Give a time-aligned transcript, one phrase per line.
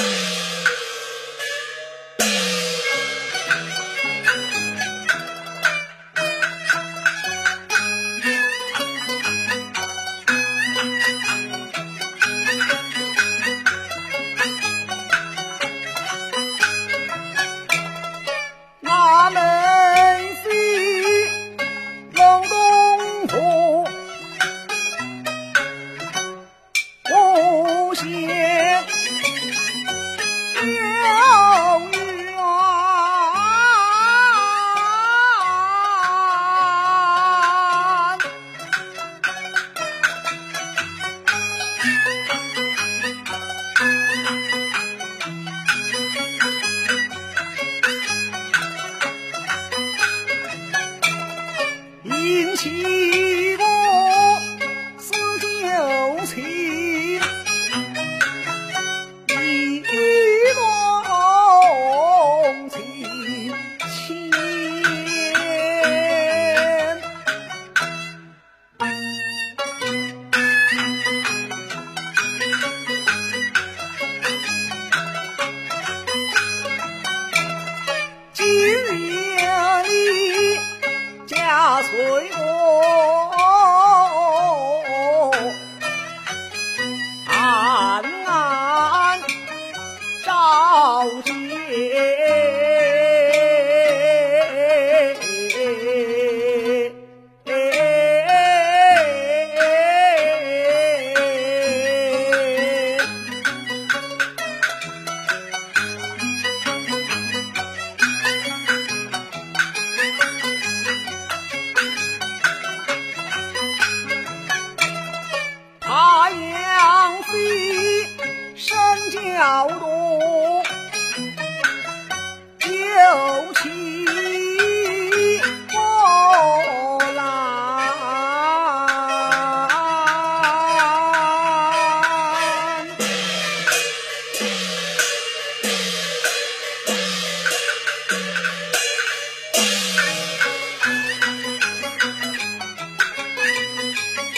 [0.00, 0.29] Yeah.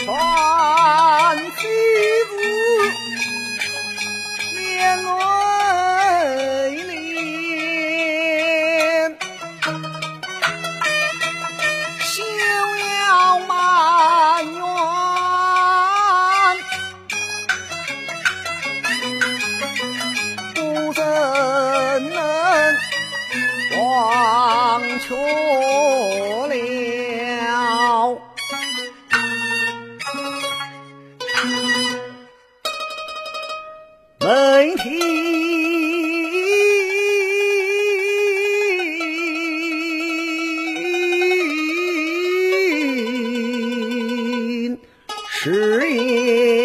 [0.04, 1.62] 传奇
[2.32, 2.34] 物，
[4.52, 4.60] 念
[4.98, 5.20] 爱
[6.70, 6.90] 恋，
[12.00, 12.10] 休
[12.78, 13.50] 要埋
[14.44, 14.60] 怨，
[20.54, 20.60] 不
[20.94, 21.00] 怎
[22.10, 22.16] 能
[23.78, 23.80] 忘
[24.98, 25.14] 却。
[34.82, 34.90] 听，
[45.28, 46.61] 是也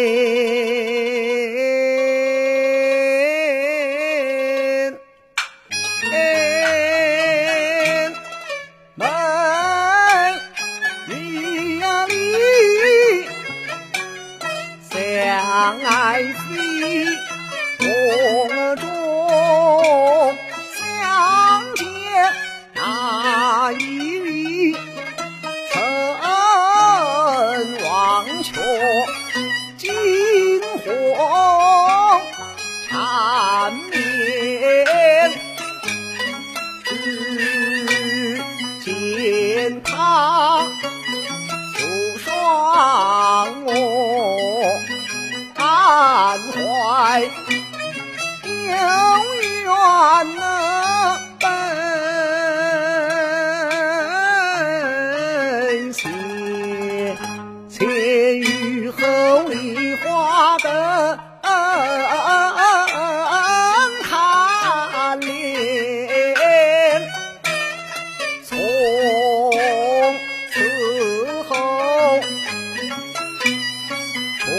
[29.76, 32.20] 金黄
[32.88, 33.98] 缠绵。
[38.80, 40.66] 只见他
[41.74, 43.70] 不双我
[45.58, 47.20] 满怀
[48.44, 48.48] 有
[49.64, 50.40] 缘呐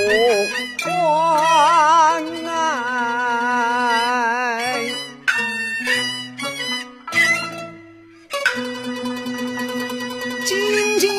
[0.10, 0.16] 不
[1.36, 2.50] 还爱。
[11.00, 11.19] 今